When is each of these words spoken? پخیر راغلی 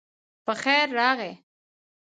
پخیر 0.45 0.87
راغلی 0.97 1.31